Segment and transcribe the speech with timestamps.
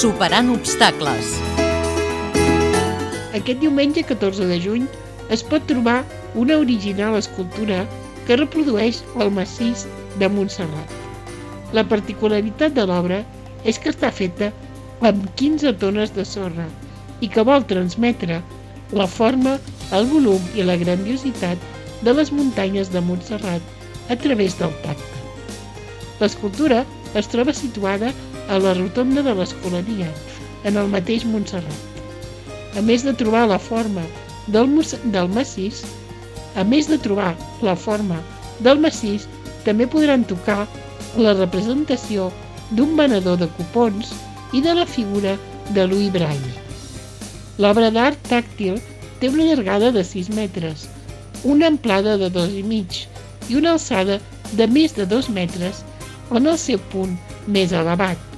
[0.00, 1.34] Superant obstacles.
[3.36, 4.86] Aquest diumenge 14 de juny
[5.36, 5.98] es pot trobar
[6.42, 7.82] una original escultura
[8.24, 9.82] que reprodueix el massís
[10.22, 10.94] de Montserrat.
[11.76, 13.18] La particularitat de l'obra
[13.68, 14.48] és que està feta
[15.10, 16.64] amb 15 tones de sorra
[17.20, 18.40] i que vol transmetre
[19.02, 19.58] la forma,
[19.92, 21.68] el volum i la grandiositat
[22.08, 25.22] de les muntanyes de Montserrat a través del tacte.
[26.24, 26.86] L'escultura
[27.20, 28.14] es troba situada
[28.50, 30.10] a la rotonda de l'Escolania,
[30.68, 32.02] en el mateix Montserrat.
[32.76, 34.02] A més de trobar la forma
[34.50, 34.68] del,
[35.14, 35.84] del massís,
[36.58, 37.32] a més de trobar
[37.62, 38.18] la forma
[38.66, 39.28] del massís,
[39.64, 40.64] també podran tocar
[41.16, 42.30] la representació
[42.74, 44.10] d'un venedor de cupons
[44.52, 45.36] i de la figura
[45.74, 46.54] de Louis Braille.
[47.62, 48.80] L'obra d'art tàctil
[49.20, 50.88] té una llargada de 6 metres,
[51.44, 52.82] una amplada de 2 i
[53.50, 54.18] i una alçada
[54.52, 55.84] de més de 2 metres
[56.30, 58.29] en el seu punt més elevat.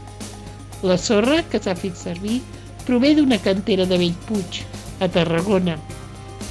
[0.83, 2.41] La sorra que s'ha fet servir
[2.87, 4.65] prové d'una cantera de Bellpuig,
[4.99, 5.77] a Tarragona.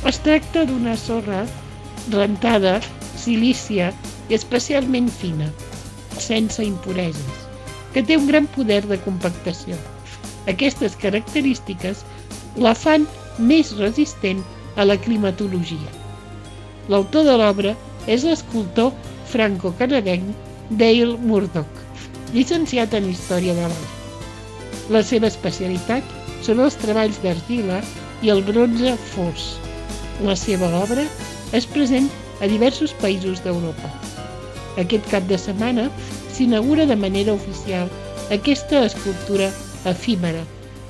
[0.08, 1.42] Es tracta d'una sorra
[2.14, 2.78] rentada,
[3.20, 3.92] silícia
[4.32, 5.50] i especialment fina,
[6.16, 7.44] sense impureses,
[7.92, 9.76] que té un gran poder de compactació.
[10.48, 12.08] Aquestes característiques
[12.56, 13.12] la fan
[13.52, 14.40] més resistent
[14.80, 15.96] a la climatologia.
[16.88, 17.76] L'autor de l'obra
[18.08, 18.96] és l'escultor
[19.36, 21.82] franco-canadenc Dale Murdoch,
[22.32, 24.01] llicenciat en Història de l'Art.
[24.92, 26.08] La seva especialitat
[26.46, 27.78] són els treballs d'argila
[28.26, 29.46] i el bronze fos.
[30.28, 31.06] La seva obra
[31.56, 32.10] és present
[32.42, 33.92] a diversos països d'Europa.
[34.84, 35.88] Aquest cap de setmana
[36.34, 37.88] s'inaugura de manera oficial
[38.36, 39.48] aquesta escultura
[39.94, 40.44] efímera,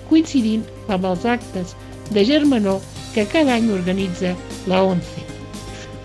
[0.09, 1.75] coincidint amb els actes
[2.09, 2.79] de Germanó
[3.13, 4.33] que cada any organitza
[4.71, 5.25] la ONCE.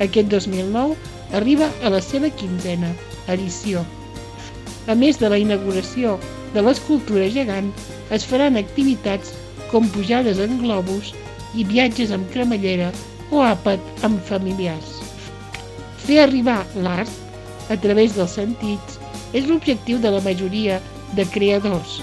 [0.04, 0.96] Aquest 2009
[1.40, 2.92] arriba a la seva quinzena
[3.32, 3.84] edició.
[4.86, 6.18] A més de la inauguració
[6.56, 7.68] de l'escultura gegant,
[8.16, 9.34] es faran activitats
[9.70, 11.12] com pujades en globus
[11.56, 12.90] i viatges amb cremallera
[13.30, 14.96] o àpat amb familiars.
[16.06, 19.00] Fer arribar l'art a través dels sentits
[19.36, 20.80] és l'objectiu de la majoria
[21.18, 22.00] de creadors.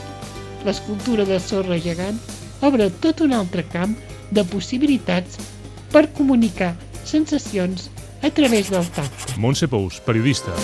[0.67, 2.19] L'escultura de sorra gegant
[2.63, 3.95] obre tot un altre camp
[4.31, 5.39] de possibilitats
[5.91, 7.89] per comunicar sensacions
[8.23, 9.37] a través del tacte.
[9.37, 10.55] Montse Pous, periodista.